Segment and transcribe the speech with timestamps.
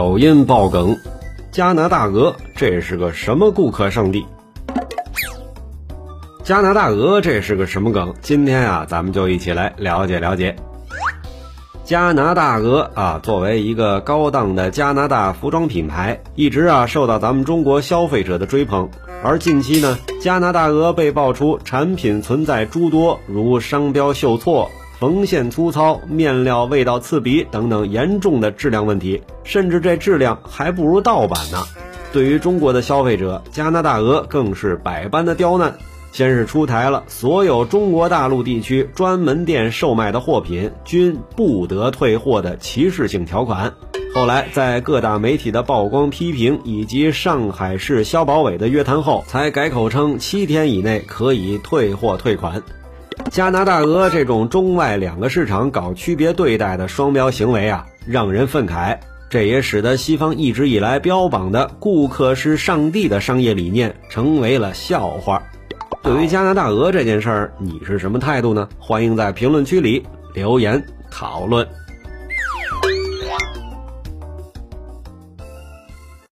[0.00, 0.96] 抖音爆梗：
[1.52, 4.24] 加拿大鹅这是个什么顾客圣地？
[6.42, 8.14] 加拿大鹅这是个什么梗？
[8.22, 10.56] 今天啊，咱们就一起来了解了解。
[11.84, 18.88] 加拿大鹅啊，作为一个高档的加拿大服装品牌，一直啊受到咱们中国消费者的追捧。
[19.22, 24.70] 而近期呢，加拿大鹅被爆出产品存在诸多如商标绣错。
[25.00, 31.64] 缝线粗糙、面料味道刺鼻等等严重的质量问题，甚至这质量还不如盗版呢。
[32.12, 35.74] 对于中国的消费者，加拿大鹅更是百般的刁难。
[36.12, 43.72] 先是出台了所有中国大陆地区专门店售卖的货品均不得退货的歧视性条款，
[44.12, 52.62] 后来在各大媒体的曝光批评以及上海市消保委的约谈后，才改口称七天以内可以退货退款。
[53.28, 58.98] 加拿大鹅这种中外两个市场搞区别对待的双标行为啊，让人愤慨。
[59.28, 65.42] 这也使得西方一直以来标榜的“顾客是上帝”的商业理念成为了笑话。
[66.02, 68.68] 对于加拿大鹅这件事儿，你是什么态度呢？
[68.78, 71.66] 欢迎在评论区里留言讨论。